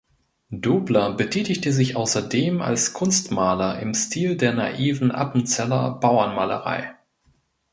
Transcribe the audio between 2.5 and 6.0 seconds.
als Kunstmaler im Stil der naiven Appenzeller